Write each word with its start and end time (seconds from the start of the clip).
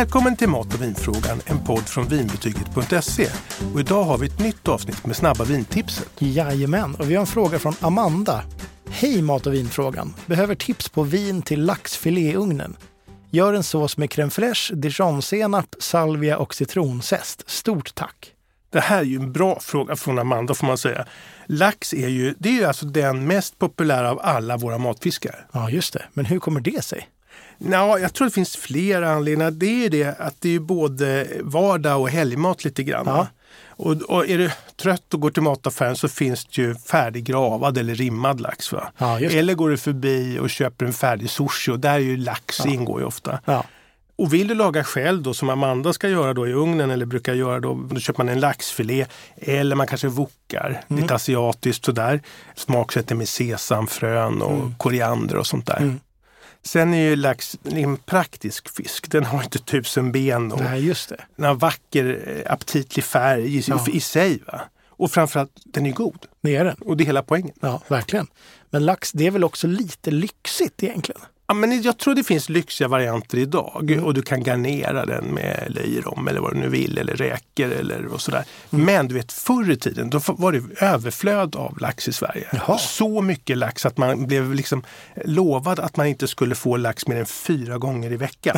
Välkommen 0.00 0.36
till 0.36 0.48
Mat 0.48 0.74
och 0.74 0.82
vinfrågan, 0.82 1.40
en 1.46 1.64
podd 1.64 1.88
från 1.88 2.08
vinbetyget.se. 2.08 3.28
Och 3.74 3.80
idag 3.80 4.04
har 4.04 4.18
vi 4.18 4.26
ett 4.26 4.38
nytt 4.38 4.68
avsnitt 4.68 5.06
med 5.06 5.16
snabba 5.16 5.44
vintipset. 5.44 6.10
Jajamän, 6.18 6.94
och 6.94 7.10
vi 7.10 7.14
har 7.14 7.20
en 7.20 7.26
fråga 7.26 7.58
från 7.58 7.74
Amanda. 7.80 8.44
Hej 8.90 9.22
Mat 9.22 9.46
och 9.46 9.54
vinfrågan! 9.54 10.14
Behöver 10.26 10.54
tips 10.54 10.88
på 10.88 11.02
vin 11.02 11.42
till 11.42 11.64
laxfilé 11.64 12.20
i 12.20 12.34
ugnen. 12.34 12.76
Gör 13.30 13.54
en 13.54 13.62
sås 13.62 13.96
med 13.96 14.10
crème 14.10 14.30
fraîche, 14.30 14.74
dijonsenap, 14.74 15.74
salvia 15.78 16.38
och 16.38 16.54
citronzest. 16.54 17.50
Stort 17.50 17.94
tack! 17.94 18.32
Det 18.70 18.80
här 18.80 18.98
är 18.98 19.04
ju 19.04 19.16
en 19.16 19.32
bra 19.32 19.60
fråga 19.60 19.96
från 19.96 20.18
Amanda 20.18 20.54
får 20.54 20.66
man 20.66 20.78
säga. 20.78 21.06
Lax 21.46 21.94
är 21.94 22.08
ju, 22.08 22.34
det 22.38 22.48
är 22.48 22.52
ju 22.52 22.64
alltså 22.64 22.86
den 22.86 23.26
mest 23.26 23.58
populära 23.58 24.10
av 24.10 24.20
alla 24.22 24.56
våra 24.56 24.78
matfiskar. 24.78 25.46
Ja, 25.52 25.70
just 25.70 25.92
det. 25.92 26.02
Men 26.12 26.24
hur 26.24 26.38
kommer 26.38 26.60
det 26.60 26.84
sig? 26.84 27.08
Ja, 27.58 27.98
jag 27.98 28.14
tror 28.14 28.24
det 28.26 28.30
finns 28.34 28.56
flera 28.56 29.10
anledningar. 29.12 29.50
Det 29.50 29.66
är 29.66 29.82
ju 29.82 29.88
det 29.88 30.20
att 30.20 30.34
det 30.40 30.54
är 30.54 30.58
både 30.60 31.26
vardag 31.40 32.00
och 32.00 32.10
helgmat 32.10 32.64
lite 32.64 32.82
grann. 32.82 33.06
Ja. 33.06 33.26
Och, 33.68 33.92
och 34.02 34.28
är 34.28 34.38
du 34.38 34.50
trött 34.82 35.14
och 35.14 35.20
går 35.20 35.30
till 35.30 35.42
mataffären 35.42 35.96
så 35.96 36.08
finns 36.08 36.44
det 36.44 36.62
ju 36.62 36.74
färdiggravad 36.74 37.78
eller 37.78 37.94
rimmad 37.94 38.40
lax. 38.40 38.72
Va? 38.72 38.92
Ja, 38.98 39.20
eller 39.20 39.54
går 39.54 39.70
du 39.70 39.76
förbi 39.76 40.38
och 40.38 40.50
köper 40.50 40.86
en 40.86 40.92
färdig 40.92 41.30
sushi 41.30 41.70
och 41.72 41.80
där 41.80 41.94
är 41.94 41.98
ju 41.98 42.16
lax 42.16 42.66
ingår 42.66 43.00
ju 43.00 43.06
ofta. 43.06 43.40
Ja, 43.44 43.64
Och 44.16 44.34
vill 44.34 44.48
du 44.48 44.54
laga 44.54 44.84
själv 44.84 45.22
då 45.22 45.34
som 45.34 45.50
Amanda 45.50 45.92
ska 45.92 46.08
göra 46.08 46.34
då 46.34 46.48
i 46.48 46.52
ugnen 46.52 46.90
eller 46.90 47.06
brukar 47.06 47.34
göra 47.34 47.60
då, 47.60 47.74
då 47.90 48.00
köper 48.00 48.18
man 48.24 48.28
en 48.28 48.40
laxfilé 48.40 49.06
eller 49.36 49.76
man 49.76 49.86
kanske 49.86 50.08
wokar 50.08 50.82
Mm. 50.90 51.02
lite 51.02 51.14
asiatiskt 51.14 51.84
sådär. 51.84 52.20
Smaksätter 52.56 53.14
med 53.14 53.28
sesamfrön 53.28 54.42
och 54.42 54.52
Mm. 54.52 54.74
koriander 54.78 55.36
och 55.36 55.46
sånt 55.46 55.66
där. 55.66 55.94
Sen 56.62 56.94
är 56.94 56.98
ju 57.08 57.16
lax 57.16 57.56
en 57.64 57.96
praktisk 57.96 58.68
fisk. 58.76 59.10
Den 59.10 59.24
har 59.24 59.42
inte 59.42 59.58
tusen 59.58 60.12
ben 60.12 60.52
och 60.52 60.60
nej, 60.60 60.86
just 60.86 61.08
det. 61.08 61.24
den 61.36 61.46
har 61.46 61.54
vacker 61.54 62.22
eh, 62.46 62.52
aptitlig 62.52 63.04
färg 63.04 63.56
i, 63.56 63.62
Ja. 63.66 63.84
i 63.92 64.00
sig. 64.00 64.42
Va? 64.46 64.60
Och 64.88 65.10
framförallt, 65.10 65.52
den 65.64 65.86
är 65.86 65.92
god. 65.92 66.26
Det 66.42 66.56
är 66.56 66.64
den. 66.64 66.76
Och 66.76 66.96
det 66.96 67.04
är 67.04 67.06
hela 67.06 67.22
poängen. 67.22 67.54
Ja, 67.60 67.82
verkligen. 67.88 68.26
Men 68.70 68.84
lax, 68.84 69.12
det 69.12 69.26
är 69.26 69.30
väl 69.30 69.44
också 69.44 69.66
lite 69.66 70.10
lyxigt 70.10 70.82
egentligen? 70.82 71.20
Ja, 71.50 71.54
men 71.54 71.82
jag 71.82 71.98
tror 71.98 72.14
det 72.14 72.24
finns 72.24 72.48
lyxiga 72.48 72.88
varianter 72.88 73.38
idag 73.38 73.90
Mm. 73.90 74.04
och 74.04 74.14
du 74.14 74.22
kan 74.22 74.42
garnera 74.42 75.06
den 75.06 75.24
med 75.24 75.66
löjrom 75.68 76.28
eller 76.28 76.40
vad 76.40 76.54
du 76.54 76.58
nu 76.60 76.68
vill 76.68 76.98
eller 76.98 77.14
räkor 77.14 77.70
eller 77.72 78.06
och 78.06 78.20
sådär. 78.20 78.44
Mm. 78.72 78.84
Men 78.86 79.08
du 79.08 79.14
vet 79.14 79.32
förr 79.32 79.70
i 79.70 79.76
tiden 79.76 80.10
då 80.10 80.20
var 80.26 80.52
det 80.52 80.82
överflöd 80.84 81.56
av 81.56 81.78
lax 81.80 82.08
i 82.08 82.12
Sverige. 82.12 82.48
Jaha. 82.52 82.78
Så 82.78 83.20
mycket 83.22 83.58
lax 83.58 83.86
att 83.86 83.96
man 83.98 84.26
blev 84.26 84.54
liksom 84.54 84.82
lovad 85.24 85.80
att 85.80 85.96
man 85.96 86.06
inte 86.06 86.28
skulle 86.28 86.54
få 86.54 86.76
lax 86.76 87.06
mer 87.06 87.16
än 87.16 87.26
fyra 87.26 87.78
gånger 87.78 88.12
i 88.12 88.16
veckan. 88.16 88.56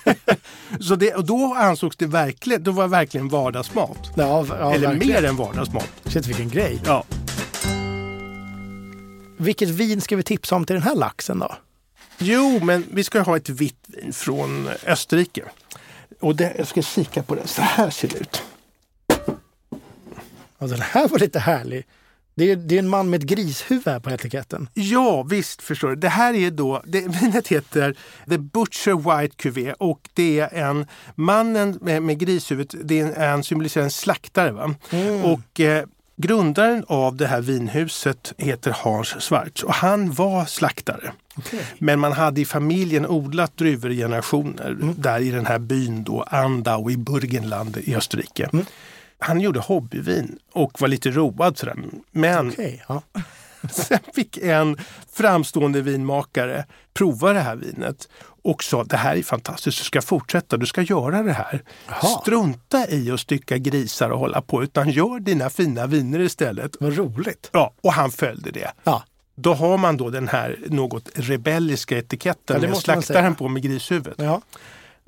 Så 0.80 0.96
det, 0.96 1.14
och 1.14 1.24
då 1.26 1.54
ansågs 1.58 1.96
det 1.96 2.06
verkligen, 2.06 2.62
då 2.62 2.70
var 2.70 2.82
det 2.82 2.90
verkligen 2.90 3.28
vardagsmat. 3.28 4.10
Ja, 4.16 4.46
ja 4.48 4.74
eller 4.74 4.88
verkligen. 4.88 5.22
mer 5.22 5.28
än 5.28 5.36
vardagsmat. 5.36 5.88
Shit, 6.04 6.26
vilken 6.26 6.48
grej. 6.48 6.80
Ja. 6.86 7.04
Vilket 9.38 9.68
vin 9.68 10.00
ska 10.00 10.16
vi 10.16 10.22
tipsa 10.22 10.56
om 10.56 10.64
till 10.64 10.74
den 10.74 10.82
här 10.82 10.94
laxen 10.96 11.38
då? 11.38 11.54
Jo, 12.24 12.60
men 12.62 12.84
vi 12.90 13.04
ska 13.04 13.20
ha 13.20 13.36
ett 13.36 13.48
vitt 13.48 13.84
vin 13.86 14.12
från 14.12 14.68
Österrike. 14.86 15.44
Och 16.20 16.36
det, 16.36 16.54
jag 16.58 16.66
ska 16.66 16.82
kika 16.82 17.22
på 17.22 17.34
det. 17.34 17.46
Så 17.46 17.62
här 17.62 17.90
ser 17.90 18.08
det 18.08 18.18
ut. 18.18 18.42
Ja, 20.58 20.66
den 20.66 20.80
här 20.80 21.08
var 21.08 21.18
lite 21.18 21.38
härlig. 21.38 21.86
Det 22.34 22.50
är, 22.50 22.56
det 22.56 22.74
är 22.74 22.78
en 22.78 22.88
man 22.88 23.10
med 23.10 23.20
ett 23.20 23.26
grishuvud 23.26 23.86
här 23.86 24.00
på 24.00 24.10
etiketten. 24.10 24.68
Ja, 24.74 25.22
visst 25.22 25.62
förstår 25.62 25.88
du. 25.88 25.96
Det 25.96 26.08
här 26.08 26.34
är 26.34 26.50
då, 26.50 26.82
det, 26.86 27.00
vinet 27.00 27.48
heter 27.48 27.96
The 28.28 28.38
Butcher 28.38 29.20
White 29.20 29.36
Cuvée 29.36 29.74
och 29.78 30.08
det 30.14 30.40
är 30.40 30.54
en, 30.54 30.86
mannen 31.14 31.78
med, 31.80 32.02
med 32.02 32.18
grishuvudet, 32.18 32.74
det 32.84 33.00
är 33.00 33.04
en, 33.04 33.30
han 33.30 33.44
symboliserar 33.44 33.84
en 33.84 33.90
slaktare. 33.90 34.52
Va? 34.52 34.74
Och 35.24 35.60
eh, 35.60 35.84
grundaren 36.22 36.84
av 36.88 37.16
det 37.16 37.26
här 37.26 37.40
vinhuset 37.40 38.32
heter 38.38 38.76
Hans 38.78 39.08
Schwarz 39.08 39.62
och 39.62 39.74
han 39.74 40.12
var 40.12 40.44
slaktare. 40.44 41.12
Men 41.78 42.00
man 42.00 42.12
hade 42.12 42.40
i 42.40 42.44
familjen 42.44 43.06
odlat 43.06 43.56
druvor 43.56 43.90
i 43.90 43.96
generationer 43.96 44.76
där 44.96 45.20
i 45.20 45.30
den 45.30 45.46
här 45.46 45.58
byn 45.58 46.04
då, 46.04 46.22
Andau 46.22 46.90
i 46.90 46.96
Burgenland 46.96 47.76
i 47.76 47.96
Österrike. 47.96 48.50
Han 49.18 49.40
gjorde 49.40 49.60
hobbyvin 49.60 50.38
och 50.52 50.80
var 50.80 50.88
lite 50.88 51.10
road 51.10 51.58
sådär. 51.58 51.76
Men 52.10 52.48
Okej, 52.48 52.84
ja. 52.88 53.02
Sen 53.72 53.98
fick 54.14 54.38
en 54.38 54.76
framstående 55.12 55.80
vinmakare 55.82 56.64
prova 56.94 57.32
det 57.32 57.40
här 57.40 57.56
vinet 57.56 58.08
och 58.44 58.64
sa 58.64 58.84
det 58.84 58.96
här 58.96 59.16
är 59.16 59.22
fantastiskt, 59.22 59.78
du 59.78 59.84
ska 59.84 60.02
fortsätta, 60.02 60.56
du 60.56 60.66
ska 60.66 60.82
göra 60.82 61.22
det 61.22 61.32
här. 61.32 61.62
Jaha. 61.88 62.20
Strunta 62.20 62.88
i 62.90 63.10
att 63.10 63.20
stycka 63.20 63.58
grisar 63.58 64.10
och 64.10 64.18
hålla 64.18 64.42
på 64.42 64.62
utan 64.62 64.90
gör 64.90 65.20
dina 65.20 65.50
fina 65.50 65.86
viner 65.86 66.20
istället. 66.20 66.76
Vad 66.80 66.96
roligt. 66.96 67.50
Ja, 67.52 67.72
och 67.80 67.92
han 67.92 68.10
följde 68.10 68.50
det. 68.50 68.72
Ja, 68.84 69.02
Då 69.34 69.54
har 69.54 69.78
man 69.78 69.96
då 69.96 70.10
den 70.10 70.28
här 70.28 70.58
något 70.66 71.08
rebelliska 71.14 71.98
etiketten 71.98 72.62
Ja, 72.62 72.68
med 72.68 72.76
slaktaren 72.76 73.34
på 73.34 73.48
med 73.48 73.62
grishuvudet. 73.62 74.14
ja. 74.18 74.40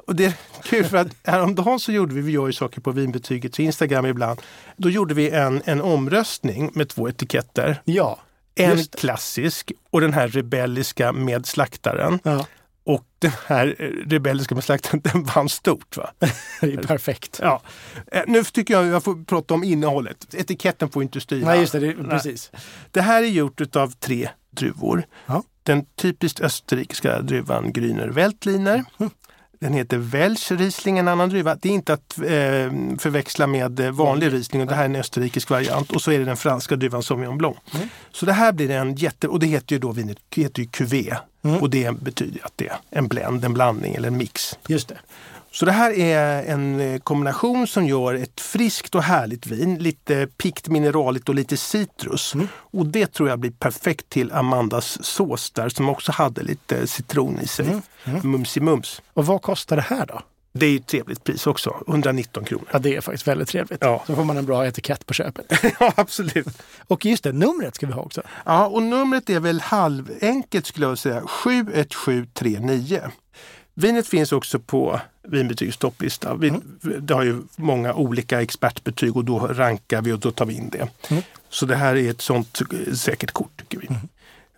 Och 0.06 0.16
det 0.16 0.25
är 0.25 0.32
kul 0.62 0.84
för 0.84 0.97
att 0.97 1.09
häromdagen 1.25 1.81
så 1.81 1.92
gjorde 1.92 2.15
vi, 2.15 2.21
vi 2.21 2.32
gör 2.32 2.47
ju 2.47 2.53
saker 2.53 2.81
på 2.81 2.91
vinbetyget, 2.91 3.59
Instagram 3.59 4.06
ibland. 4.06 4.41
Då 4.76 4.91
gjorde 4.91 5.15
vi 5.15 5.31
en, 5.31 5.62
en 5.65 5.81
omröstning 5.82 6.71
med 6.75 6.88
två 6.88 7.09
etiketter. 7.09 7.81
ja. 7.84 8.19
En 8.56 8.84
klassisk 8.84 9.72
och 9.91 10.00
den 10.00 10.12
här 10.12 10.28
rebelliska 10.28 11.12
med 11.12 11.47
slaktaren. 11.47 12.19
ja. 12.22 12.47
Och 12.87 13.04
den 13.19 13.31
här 13.47 13.76
eh, 13.78 13.84
rebelliska 14.10 14.54
med 14.54 14.65
slaktaren, 14.65 15.00
den 15.12 15.25
vann 15.25 15.48
stort. 15.48 15.97
Va? 15.97 16.10
Det 16.60 16.72
är 16.72 16.82
perfekt. 16.82 17.38
Ja. 17.42 17.62
Eh, 18.12 18.22
Nu 18.26 18.44
tycker 18.44 18.75
jag 18.75 18.87
jag 18.87 19.04
får 19.04 19.25
prata 19.25 19.54
om 19.54 19.65
innehållet. 19.65 20.34
Etiketten 20.34 20.88
får 20.91 21.03
inte 21.03 21.20
styra. 21.20 21.47
Nej, 21.47 21.60
just 21.60 21.72
det. 21.72 21.78
det 21.78 21.94
precis. 21.94 22.50
Det 22.91 23.00
här 23.00 23.22
är 23.22 23.26
gjort 23.26 23.76
av 23.76 23.91
tre 23.91 24.28
druvor. 24.50 25.04
Ja. 25.26 25.42
Den 25.62 25.86
typiskt 25.97 26.41
österrikiska 26.41 27.22
druvan 27.22 27.72
Grüner 27.72 28.09
Veltliner. 28.09 28.84
Den 29.59 29.75
heter 29.75 29.98
Welsch 29.98 30.53
Riesling, 30.53 30.98
en 30.98 31.09
annan 31.09 31.28
druva. 31.28 31.54
Det 31.54 31.69
är 31.69 31.72
inte 31.72 31.92
att 31.92 32.19
eh, 32.19 32.25
förväxla 32.98 33.47
med 33.47 33.81
eh, 33.81 33.91
vanlig 33.91 34.32
Riesling. 34.32 34.62
Och 34.62 34.69
det 34.69 34.75
här 34.75 34.82
är 34.82 34.88
en 34.88 34.97
österrikisk 34.97 35.50
variant. 35.50 35.92
Och 35.92 36.03
så 36.03 36.10
är 36.10 36.19
det 36.19 36.25
den 36.25 36.37
franska 36.37 36.76
druvan 36.76 37.03
Sauvignon 37.03 37.38
Blanc. 37.38 37.56
Mm. 37.75 37.88
Så 38.12 38.26
det 38.26 38.32
här 38.32 38.53
blir 38.53 38.70
en 38.70 38.94
jätte... 38.94 39.28
Och 39.28 39.41
det 39.41 39.47
heter 39.47 39.75
ju 39.75 39.78
då 39.78 39.92
vinet 39.92 40.19
heter 40.31 40.62
ju 40.62 40.69
cuvée. 40.69 41.16
Mm. 41.44 41.60
Och 41.60 41.70
det 41.70 42.00
betyder 42.00 42.47
att 42.47 42.53
det 42.56 42.69
är 42.69 42.76
en 42.91 43.09
blend, 43.09 43.44
en 43.44 43.54
blandning 43.54 43.94
eller 43.94 44.09
en 44.09 44.16
mix. 44.16 44.59
Just 44.69 44.88
det. 44.88 44.98
Så 45.54 45.65
det 45.65 45.72
här 45.72 45.98
är 45.98 46.42
en 46.42 46.81
eh, 46.81 46.98
kombination 46.98 47.66
som 47.66 47.87
gör 47.87 48.15
ett 48.15 48.41
friskt 48.41 48.94
och 48.94 49.03
härligt 49.03 49.47
vin. 49.47 49.78
Lite 49.78 50.26
pikt 50.26 50.69
mineraligt 50.69 51.28
och 51.28 51.34
lite 51.34 51.56
citrus. 51.56 52.34
Mm. 52.34 52.48
Och 52.54 52.87
det 52.87 53.06
tror 53.06 53.28
jag 53.28 53.38
blir 53.38 53.50
perfekt 53.50 54.09
till 54.09 54.32
Amandas 54.32 55.04
sås 55.04 55.50
där 55.50 55.69
som 55.69 55.88
också 55.88 56.12
hade 56.12 56.42
lite 56.42 56.87
citron 56.87 57.41
i 57.41 57.47
sig. 57.47 57.66
Mm. 58.04 58.31
Mumsi 58.31 58.60
mums. 58.60 59.03
Och 59.12 59.26
vad 59.26 59.42
kostar 59.42 59.76
det 59.76 59.82
här 59.82 60.06
då? 60.06 60.20
Det 60.53 60.66
är 60.66 60.70
ju 60.70 60.76
ett 60.76 60.87
trevligt 60.87 61.25
pris 61.25 61.47
också. 61.47 61.84
119 61.88 62.44
kronor. 62.44 62.66
Ja, 62.72 62.78
det 62.78 62.97
är 62.97 63.00
faktiskt 63.00 63.28
väldigt 63.28 63.48
trevligt. 63.48 63.78
Ja. 63.81 64.03
Så 64.06 64.15
får 64.15 64.25
man 64.25 64.36
en 64.36 64.47
bra 64.47 64.66
etikett 64.66 65.06
på 65.06 65.15
köpet. 65.15 65.47
ja, 65.81 65.92
absolut. 65.97 66.62
Och 66.86 67.06
just 67.06 67.25
det, 67.25 67.32
numret 67.32 67.75
ska 67.75 67.86
vi 67.86 67.92
ha 67.92 68.03
också. 68.03 68.22
Ja, 68.44 68.66
och 68.66 68.82
numret 68.82 69.31
är 69.31 69.41
väl 69.41 69.60
halvenkelt 69.60 70.66
skulle 70.66 70.86
jag 70.86 70.98
säga. 70.98 71.22
71739. 71.26 73.00
Vinet 73.75 74.06
finns 74.06 74.32
också 74.32 74.59
på 74.60 75.00
vinbetygs 75.25 75.77
topplista. 75.77 76.35
Vi, 76.35 76.53
Det 77.01 77.15
har 77.15 77.23
ju 77.23 77.43
många 77.57 77.95
olika 77.95 78.43
expertbetyg 78.43 79.17
och 79.17 79.25
då 79.25 79.39
rankar 79.39 80.03
vi 80.03 80.12
och 80.12 80.19
då 80.19 80.31
tar 80.31 80.47
vi 80.47 80.55
in 80.55 80.69
det. 80.71 80.89
Så 81.49 81.67
det 81.67 81.77
här 81.77 81.97
är 81.97 82.11
ett 82.11 82.21
sånt 82.21 82.61
eh, 82.61 82.95
säkert 82.95 83.31
kort 83.33 83.57
tycker 83.57 83.79
vi. 83.79 83.89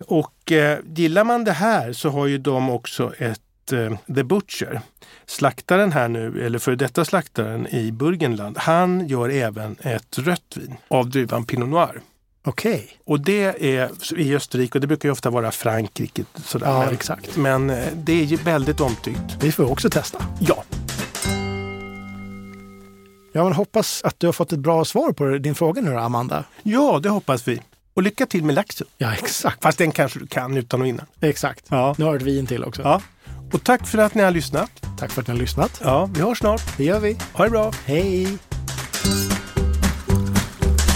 Och 0.07 0.51
eh, 0.51 0.79
gillar 0.95 1.23
man 1.23 1.43
det 1.43 1.51
här 1.51 1.93
så 1.93 2.09
har 2.09 2.27
ju 2.27 2.37
de 2.37 2.69
också 2.69 3.13
ett 3.17 3.71
eh, 3.71 3.97
The 4.15 4.23
Butcher. 4.23 4.81
Slaktaren 5.25 5.91
här 5.91 6.07
nu, 6.07 6.45
eller 6.45 6.59
för 6.59 6.75
detta 6.75 7.05
slaktaren 7.05 7.67
i 7.67 7.91
Burgenland, 7.91 8.57
han 8.57 9.07
gör 9.07 9.29
även 9.29 9.75
ett 9.79 10.17
rött 10.17 10.57
vin 10.57 10.75
av 10.87 11.09
druvan 11.09 11.45
Pinot 11.45 11.69
Noir. 11.69 12.01
Okej. 12.43 12.89
Och 13.05 13.19
det 13.19 13.43
är 13.77 13.89
i 14.19 14.35
Österrike 14.35 14.77
och 14.77 14.81
det 14.81 14.87
brukar 14.87 15.09
ju 15.09 15.13
ofta 15.13 15.29
vara 15.29 15.51
Frankrike. 15.51 16.23
Sådär. 16.35 16.67
Ja, 16.67 16.91
exakt. 16.91 17.37
Men 17.37 17.69
eh, 17.69 17.85
det 17.95 18.13
är 18.21 18.23
ju 18.23 18.35
väldigt 18.35 18.79
omtyckt. 18.79 19.37
Vi 19.39 19.51
får 19.51 19.71
också 19.71 19.89
testa. 19.89 20.25
Ja, 20.39 20.63
Jag 23.37 23.45
men 23.45 23.53
hoppas 23.53 24.01
att 24.03 24.19
du 24.19 24.27
har 24.27 24.33
fått 24.33 24.51
ett 24.51 24.59
bra 24.59 24.85
svar 24.85 25.11
på 25.11 25.37
din 25.37 25.55
fråga 25.55 25.81
nu 25.81 25.93
då, 25.93 25.99
Amanda. 25.99 26.43
ja, 26.63 26.99
det 27.03 27.09
hoppas 27.09 27.47
vi. 27.47 27.61
Och 27.93 28.03
lycka 28.03 28.25
till 28.25 28.43
med 28.43 28.55
laxen. 28.55 28.87
Ja, 28.97 29.13
exakt. 29.13 29.63
Fast 29.63 29.77
den 29.77 29.91
kanske 29.91 30.19
du 30.19 30.27
kan 30.27 30.57
utan 30.57 30.81
och 30.81 30.87
innan. 30.87 31.05
Exakt. 31.21 31.65
Ja. 31.69 31.95
Nu 31.97 32.05
har 32.05 32.11
du 32.11 32.17
ett 32.17 32.23
vin 32.23 32.47
till 32.47 32.63
också. 32.63 32.81
Ja. 32.81 33.01
Och 33.53 33.63
tack 33.63 33.87
för 33.87 33.97
att 33.97 34.13
ni 34.13 34.23
har 34.23 34.31
lyssnat. 34.31 34.71
Tack 34.99 35.11
för 35.11 35.21
att 35.21 35.27
ni 35.27 35.33
har 35.33 35.39
lyssnat. 35.39 35.81
Ja, 35.83 36.09
vi 36.15 36.21
hörs 36.21 36.37
snart. 36.37 36.77
Det 36.77 36.83
gör 36.83 36.99
vi. 36.99 37.17
Ha 37.33 37.43
det 37.43 37.49
bra. 37.49 37.73
Hej! 37.85 38.37